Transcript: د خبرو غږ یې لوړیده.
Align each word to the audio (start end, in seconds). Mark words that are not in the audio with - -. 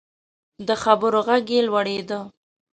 د 0.67 0.69
خبرو 0.83 1.19
غږ 1.27 1.45
یې 1.55 1.61
لوړیده. 1.67 2.19